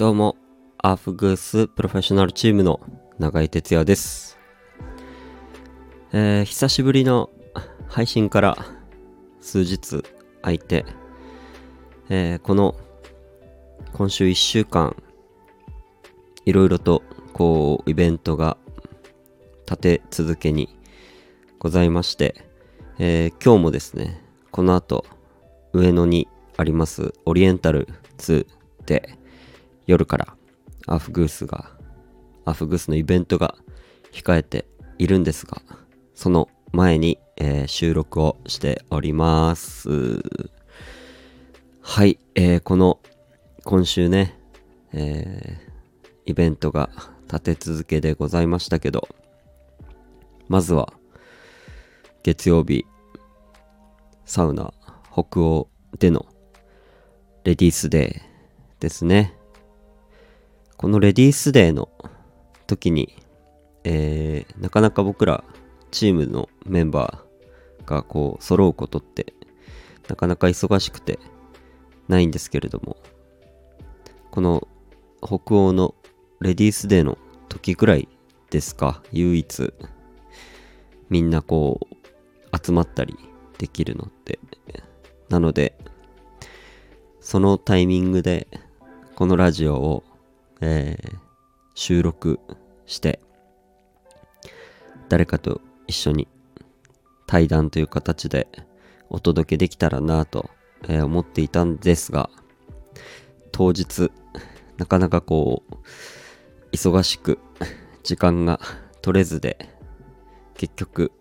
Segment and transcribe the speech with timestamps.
[0.00, 0.38] どうも、
[0.78, 2.80] アフグースプロフェッショナルチームの
[3.18, 4.38] 永井哲也です。
[6.14, 7.28] えー久しぶりの
[7.86, 8.56] 配信から
[9.42, 10.02] 数日
[10.40, 10.86] 空いて、
[12.08, 12.76] えーこの
[13.92, 14.96] 今週1週間、
[16.46, 17.02] いろいろと
[17.34, 18.56] こうイベントが
[19.66, 20.78] 立て続けに
[21.58, 22.46] ございまして、
[22.98, 25.04] えー今日もですね、この後
[25.74, 26.26] 上野に
[26.56, 27.86] ありますオリエンタル
[28.16, 28.46] 2
[28.86, 29.19] で
[29.90, 30.36] 夜から
[30.86, 31.68] アフグースが
[32.44, 33.56] アフグースのイベントが
[34.12, 34.64] 控えて
[34.98, 35.62] いるんですが
[36.14, 39.88] その前に、えー収録をしております
[41.82, 43.00] はい、えーこの
[43.64, 44.38] 今週ね、
[44.92, 45.70] えー
[46.26, 46.90] イベントが
[47.26, 49.08] 立て続けでございましたけど
[50.46, 50.92] まずは
[52.22, 52.86] 月曜日
[54.24, 54.72] サウナ
[55.12, 56.26] 北欧での
[57.42, 59.39] レディースデーですね。
[60.80, 61.90] このレディースデーの
[62.66, 63.14] 時に、
[63.84, 65.44] えーなかなか僕ら
[65.90, 69.34] チームのメンバーがこう揃うことって
[70.08, 71.18] なかなか忙しくて
[72.08, 72.96] ないんですけれども、
[74.30, 74.66] この
[75.22, 75.94] 北欧の
[76.40, 77.18] レディースデーの
[77.50, 78.08] 時ぐらい
[78.48, 79.74] ですか、唯一
[81.10, 83.18] みんなこう集まったり
[83.58, 84.38] できるのって。
[85.28, 85.76] なので、
[87.20, 88.48] そのタイミングで
[89.14, 90.04] このラジオを、
[90.60, 91.30] えー
[91.74, 92.40] 収録
[92.84, 93.20] して
[95.08, 96.28] 誰かと一緒に
[97.26, 98.48] 対談という形で
[99.08, 100.50] お届けできたらなと、
[100.84, 102.28] えー思っていたんですが
[103.52, 104.10] 当日
[104.76, 105.74] なかなかこう
[106.72, 107.38] 忙しく
[108.02, 108.60] 時間が
[109.00, 109.70] 取れずで
[110.54, 111.12] 結局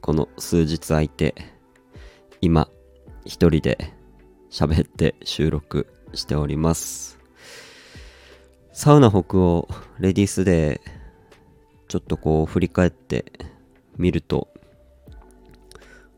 [0.00, 1.34] この数日空いて
[2.40, 2.68] 今
[3.24, 3.92] 一人で
[4.50, 7.25] 喋って収録しております。
[8.78, 10.82] サウナ北欧レディースで
[11.88, 13.24] ちょっとこう振り返って
[13.96, 14.48] みると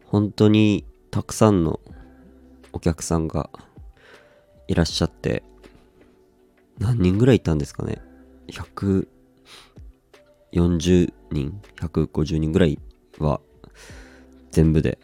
[0.06, 1.78] 本当にたくさんの
[2.72, 3.48] お客さんが
[4.66, 5.44] いらっしゃって
[6.80, 8.02] 何人ぐらいいたんですかね
[8.48, 12.80] ？140人150人ぐらい
[13.20, 13.40] は
[14.50, 14.98] 全部で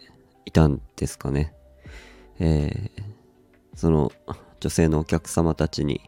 [0.45, 1.55] いたんですかね。
[2.41, 3.05] えー
[3.77, 4.13] その
[4.61, 6.01] 女性のお客様たちに、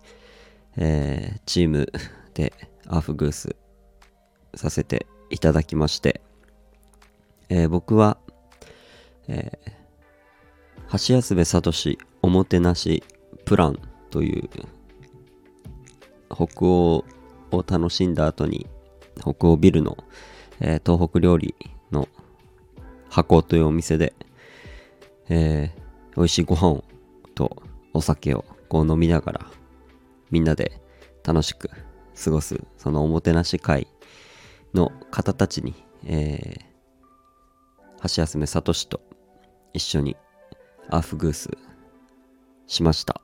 [0.77, 1.91] えーチーム
[2.35, 2.53] で
[2.87, 3.57] アーフグース
[4.55, 6.21] させていただきまして、
[7.49, 8.19] えー僕は、
[9.29, 9.77] えー
[10.93, 13.03] 橋休部聡おもてなし
[13.45, 13.79] プラン
[14.11, 14.49] という
[16.33, 17.05] 北欧
[17.51, 18.69] を楽しんだ後に
[19.21, 19.97] 北欧ビルの、
[20.61, 21.55] えー東北料理
[21.91, 22.09] の
[23.09, 24.15] 箱というお店で、
[25.29, 26.83] えー美味しいご飯
[27.35, 27.63] と
[27.93, 29.47] お酒をこう飲みながら
[30.31, 30.81] みんなで
[31.25, 31.71] 楽しく
[32.23, 33.87] 過ごすそのおもてなし会
[34.75, 39.01] の方たちに、えー、橋休めさとしと
[39.73, 40.17] 一緒に
[40.89, 41.51] アーフグース
[42.67, 43.21] しました。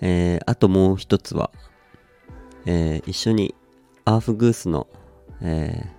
[0.00, 1.50] えー、あともう一つは、
[2.66, 3.54] えー一緒に
[4.04, 4.86] アーフグースの、
[5.40, 5.96] えー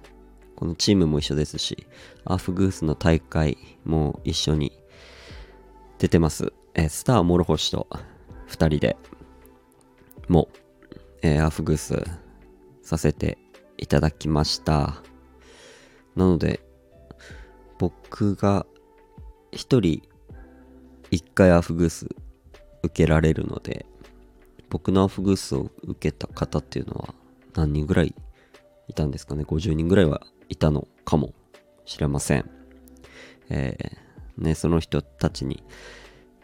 [0.55, 1.85] このチームも一緒ですし、
[2.25, 4.71] アーフグースの大会も一緒に
[5.99, 6.51] 出てます。
[6.73, 7.87] えースター諸星と
[8.49, 8.97] 2人で
[10.27, 10.49] も、
[11.21, 12.03] えーアフグース
[12.81, 13.37] させて
[13.77, 15.01] いただきました。
[16.15, 16.61] なので、
[17.77, 18.65] 僕が
[19.51, 20.01] 1人
[21.11, 22.07] 1回アフグース
[22.83, 23.85] 受けられるので、
[24.69, 27.13] 僕のアフグースを受けた方っていうのは
[27.55, 28.13] 何人ぐらい
[28.87, 31.33] いたんですかね ?50 人ぐらいはいたのかも
[31.85, 32.49] しれません。
[33.49, 35.63] えーね、その人たちに、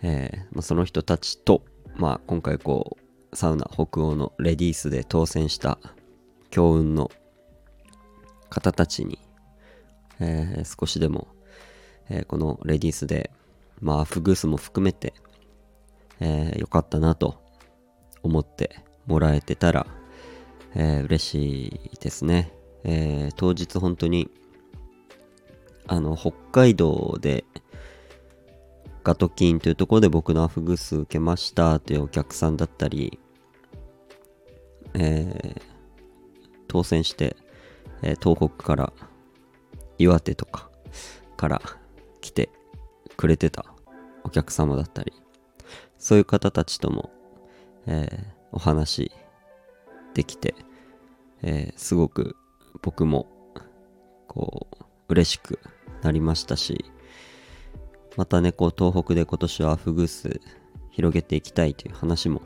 [0.02, 1.64] えーま、その人たちと、
[1.96, 3.03] まあ、今回こう
[3.36, 5.80] サウナ北欧のレディースで当選した
[6.50, 7.10] 強運の
[8.50, 9.20] 方たちに、
[10.20, 11.28] えー少しでも、
[12.10, 13.32] えーこのレディースで、
[13.82, 15.14] まあ、フグースも含めて、
[16.20, 17.42] えーよかったなと
[18.22, 19.88] 思ってもらえてたら、
[20.76, 22.52] えー嬉しいですね。
[22.84, 24.30] えー当日本当に
[25.88, 27.46] あの北海道で
[29.04, 33.20] ガトキンというところで僕のアフグース受けましたというお客さんだったり、
[34.96, 35.62] えー
[36.68, 37.36] 当選して、
[38.02, 38.94] えー東北から
[40.00, 40.72] 岩手とか
[41.38, 41.62] から
[42.20, 42.50] 来て
[43.16, 43.66] くれてた
[44.24, 45.14] お客様だったり
[46.00, 47.12] そういう方たちとも、
[47.86, 49.12] えーお話
[50.14, 50.54] できて、
[51.42, 52.36] えすごく
[52.84, 53.26] 僕も
[54.28, 55.60] こう嬉しく
[56.04, 56.86] なりましたし
[58.16, 60.40] またねこう東北で今年はアフグース
[60.92, 62.44] 広げていきたいという話も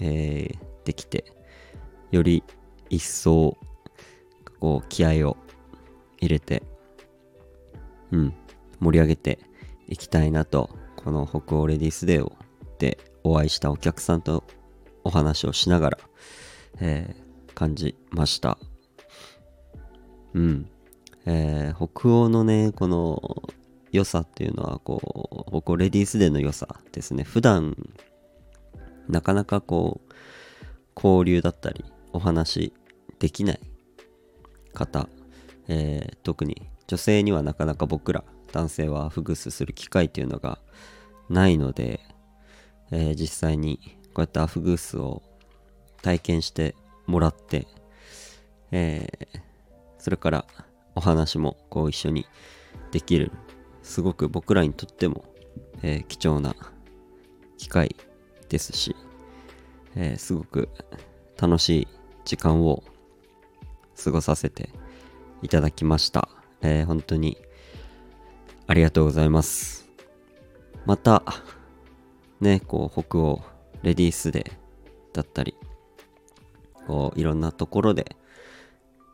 [0.00, 1.24] えー、できて、
[2.10, 2.42] より
[2.88, 3.56] 一層、
[4.58, 5.36] こう、気合を
[6.20, 6.62] 入れて、
[8.10, 8.34] うん、
[8.80, 9.38] 盛り上げて
[9.88, 12.36] いきたいなと、この北欧レディースデーを
[12.78, 14.44] でお会いしたお客さんと
[15.04, 15.98] お話をしながら、
[16.80, 18.58] えー、感じました。
[20.34, 20.70] うん。
[21.26, 23.42] えー、北欧のね、この
[23.92, 27.22] 良さっていうのは、こう、北欧レディースデーの良さですね。
[27.22, 27.76] 普段、
[29.08, 30.12] なかなかこう、
[30.96, 32.72] 交流だったり、お話
[33.18, 33.60] できない
[34.72, 35.08] 方、
[35.68, 40.58] えー、特に女性にはなかなか僕ら男性はフグスする機会っていうのが
[41.28, 42.00] ないので、
[42.90, 43.78] えー、実際に
[44.14, 45.22] こうやってアフグースを
[46.02, 46.74] 体験して
[47.06, 47.66] もらって、
[48.72, 49.40] えー、
[49.98, 50.46] それから
[50.94, 52.26] お話もこう一緒に
[52.90, 53.30] できる。
[53.82, 55.24] すごく僕らにとっても、
[55.82, 56.54] えー、貴重な
[57.58, 57.96] 機会
[58.48, 58.94] ですし、
[59.96, 60.68] えー、すごく
[61.40, 61.88] 楽しい
[62.24, 62.82] 時間を
[64.02, 64.70] 過ごさせて
[65.42, 66.28] いただきました。
[66.62, 67.38] えー、本当に
[68.66, 69.88] ありがとうございます。
[70.86, 71.22] また、
[72.40, 73.42] ね、こう、北欧
[73.82, 75.56] レディースデーだったり、
[76.86, 78.16] こう、いろんなところで、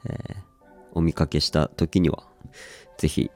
[0.09, 0.37] えー、
[0.93, 2.25] お見かけした時には、
[2.99, 3.31] ぜひ、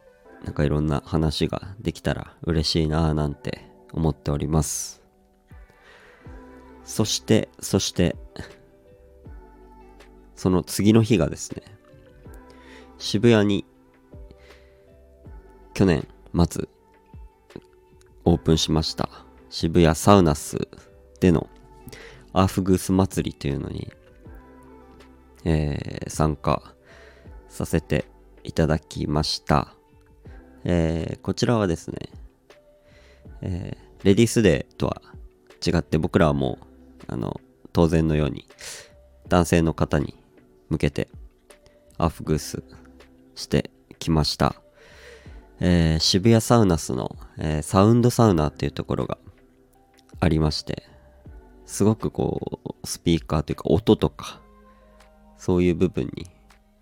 [0.44, 5.02] なんかいろんな話ができたら嬉しいなぁなんて思っております。
[6.84, 8.16] そして、そして、
[10.40, 11.60] その次の日がですね、
[12.96, 13.66] 渋谷に
[15.74, 16.66] 去年末
[18.24, 19.10] オープンしました
[19.50, 20.66] 渋谷サウナス
[21.20, 21.46] での
[22.32, 23.92] アーフグース祭りというのに、
[25.44, 26.74] えー、参加
[27.50, 28.06] させて
[28.42, 29.74] いただきました。
[30.64, 31.98] えー、こちらはですね、
[33.42, 35.02] えー、レディースデーとは
[35.66, 36.64] 違って僕らはもう、
[37.08, 37.42] あの、
[37.74, 38.48] 当然のように
[39.28, 40.19] 男性の方に
[40.70, 41.08] 向けて
[41.98, 42.62] アフグース
[43.34, 44.54] してきました。
[45.60, 49.18] えー、渋谷サウナスの、えー、サウンドサウナっていうところが
[50.18, 50.84] ありまして、
[51.66, 54.40] すごくこう、スピーカーというか音とか、
[55.36, 56.26] そういう部分に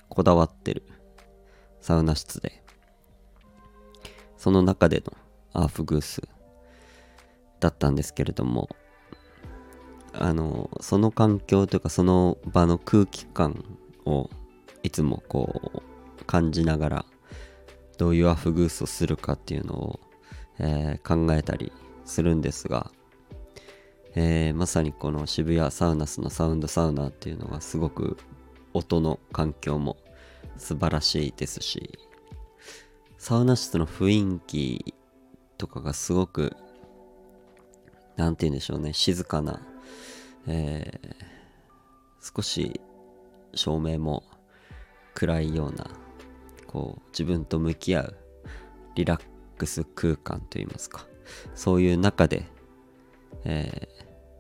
[0.09, 0.85] こだわってる
[1.81, 2.63] サウナ室で、
[4.37, 5.13] その中での
[5.53, 6.23] アーフグース
[7.59, 8.69] だったんですけれども、
[10.13, 13.65] あの、その環境というかその場の空気感
[14.05, 14.31] を
[14.83, 15.83] いつもこ
[16.21, 17.05] う感じながら
[17.99, 20.01] どういうアフグースをするかっていうのを、
[20.59, 21.73] えー、考えたり
[22.05, 22.91] するんですが、
[24.15, 28.17] えー、まさにこの渋谷サウナスのサウンドサウナっていうのがすごく
[28.73, 29.97] 音の環境も
[30.57, 31.99] 素晴らしいですし
[33.19, 34.95] サウナ室の雰囲気
[35.57, 36.57] とかがすごく
[38.17, 39.61] 何て言うんでしょうね静かな、
[40.47, 42.81] えー、少し
[43.55, 44.25] 照明も
[45.15, 45.87] 暗いような
[46.67, 48.17] こう自分と向き合う
[48.95, 49.21] リラッ
[49.57, 51.07] クス空間といいますか。
[51.55, 52.45] そういう中で、
[53.45, 53.89] え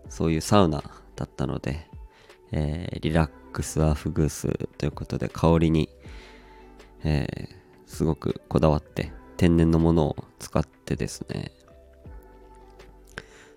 [0.07, 0.83] ー、そういうサウナ
[1.17, 1.87] だったので、
[2.53, 4.49] えー、リラックスアフグース
[4.79, 5.89] ということで香りに、
[7.05, 7.49] えー、
[7.87, 11.53] すごくこだわって天然のものを使ってですね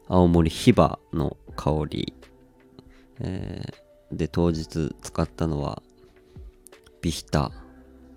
[0.07, 2.13] 青森ヒバの香り、
[3.23, 5.81] えー、で当日使ったのは
[7.01, 7.51] ビヒタ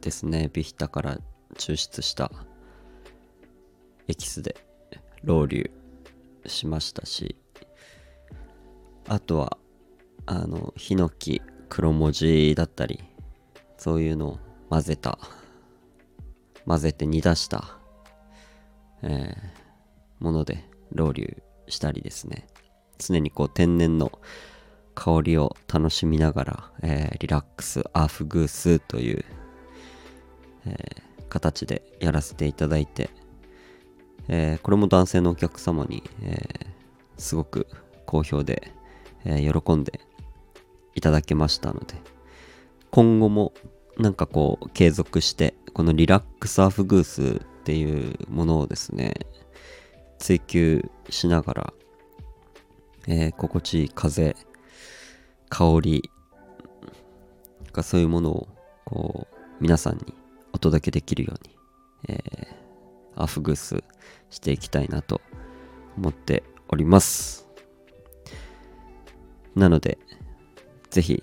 [0.01, 0.51] ですね。
[0.53, 1.19] ビヒタから
[1.57, 2.31] 抽出した
[4.09, 4.57] エキスで
[5.23, 7.37] ロウリュしましたし
[9.09, 9.57] あとは
[10.27, 13.03] あのヒノキ黒文字だったり
[13.79, 15.19] そういうのを混ぜた
[16.67, 17.79] 混ぜて煮出した、
[19.03, 22.47] えー、ものでロウリュしたりですね。
[22.99, 24.13] 常にこう天然の
[24.95, 29.25] 香りを楽しみながら、えー、リラックスアーフグースという
[30.67, 33.11] えー、形でやらせていただいて、
[34.29, 36.39] えー、これも男性のお客様に、え、
[37.17, 37.67] すごく
[38.07, 38.73] 好評で、
[39.27, 40.01] え喜んで
[40.95, 41.95] いただけましたので
[42.91, 43.55] 今後も
[43.97, 49.15] なんかこう継続してこのリラックスアーフグースっていうものをですね
[50.19, 51.73] 追求しながら、
[53.09, 54.37] え心地いい風
[55.49, 56.11] 香り
[57.73, 58.49] がそういうものを
[58.85, 60.15] こう皆さんに
[60.53, 61.57] お届けできるように、
[62.09, 63.83] えー、アフグース
[64.31, 65.21] していきたいなと
[65.97, 67.49] 思っております。
[69.55, 69.99] なので、
[70.91, 71.23] ぜひ、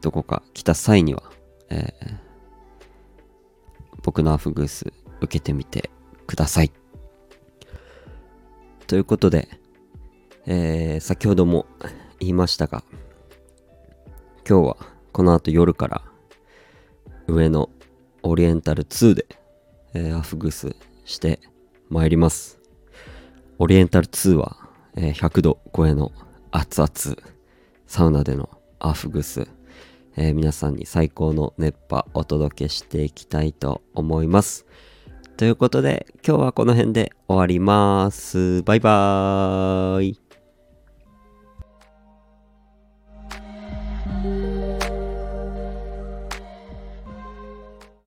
[0.00, 1.22] どこか来た際には、
[1.68, 2.18] えー、
[4.02, 5.90] 僕のアフグース受けてみて
[6.26, 6.72] ください。
[8.86, 9.48] ということで、
[10.46, 11.66] えー、先ほども
[12.20, 12.82] 言いましたが、
[14.48, 14.76] 今日は
[15.12, 16.02] この後夜から
[17.26, 17.68] 上の
[18.22, 19.26] オリエンタル2で、
[19.92, 20.74] えー、アフグス
[21.04, 21.38] して
[21.90, 22.58] まいります。
[23.58, 24.56] オリエンタル2は、
[24.96, 26.12] えー、100度超えの
[26.50, 27.22] 熱々
[27.86, 29.46] サウナでのアフグス、
[30.16, 34.64] えー、皆さんに最高の熱波お届けしていきたいと思います。
[35.36, 38.62] ということで今日はこの辺で終わります。
[38.62, 40.27] バイバーイ。